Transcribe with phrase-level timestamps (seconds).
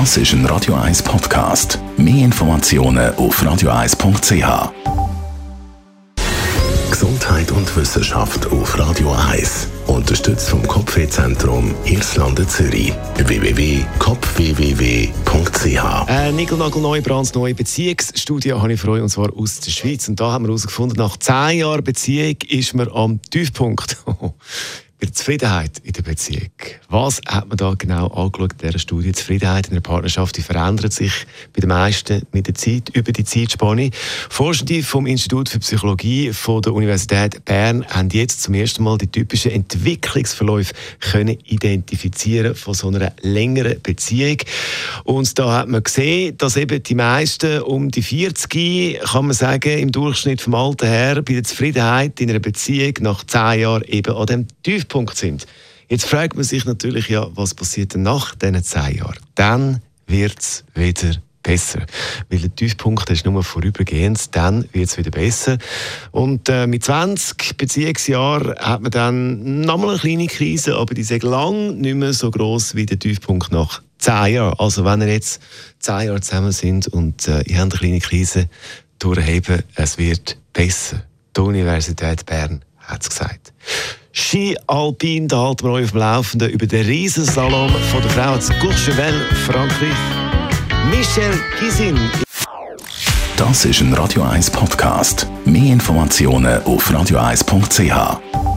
[0.00, 1.78] Das ist ein Radio 1 Podcast.
[1.96, 4.72] Mehr Informationen auf radio1.ch.
[6.90, 9.68] Gesundheit und Wissenschaft auf Radio 1.
[9.86, 12.92] Unterstützt vom Kopfwehzentrum Irlande Zürich.
[13.18, 20.08] www.kopfwww.ch Äh, Nigelnagel brandneue Beziehungsstudie habe ich für euch, und zwar aus der Schweiz.
[20.08, 23.98] Und da haben wir herausgefunden, nach zehn Jahren Beziehung ist man am Tiefpunkt.
[25.04, 26.48] Der Zufriedenheit in der Beziehung.
[26.88, 29.08] Was hat man da genau angeschaut in dieser Studie?
[29.08, 31.12] Die Zufriedenheit in der Partnerschaft die verändert sich
[31.52, 33.90] bei den meisten mit der Zeit, über die Zeitspanne.
[34.30, 39.08] Forschende vom Institut für Psychologie von der Universität Bern haben jetzt zum ersten Mal die
[39.08, 44.38] typischen Entwicklungsverläufe können identifizieren von so einer längeren Beziehung.
[45.04, 49.78] Und da hat man gesehen, dass eben die meisten um die 40, kann man sagen,
[49.78, 54.14] im Durchschnitt vom Alter her bei der Zufriedenheit in einer Beziehung nach 10 Jahren eben
[54.14, 55.46] an dem Tiefpunkt sind.
[55.88, 59.18] Jetzt fragt man sich natürlich ja, was passiert denn nach diesen 10 Jahren?
[59.34, 61.80] Dann wird es wieder besser.
[62.30, 65.58] Weil der Tiefpunkt ist nur vorübergehend, dann wird es wieder besser.
[66.10, 71.22] Und äh, mit 20 Beziehungsjahren hat man dann nochmal eine kleine Krise, aber die ist
[71.22, 74.58] lang nicht mehr so groß wie der Tiefpunkt nach 10 Jahren.
[74.58, 75.40] Also wenn ihr jetzt
[75.80, 78.48] 10 Jahre zusammen sind und äh, ihr habt eine kleine Krise
[78.98, 81.04] durchheben, es wird besser.
[81.36, 83.52] Die Universität Bern hat es gesagt.
[84.16, 88.38] Ski Alpin, da halten wir euch auf dem Laufenden über den Riesensalon von der Frau
[88.38, 89.12] zu Courchevel,
[89.44, 89.88] Frankreich.
[90.88, 91.98] Michel Gisin.
[93.36, 95.26] Das ist ein Radio 1 Podcast.
[95.44, 98.53] Mehr Informationen auf radio1.ch.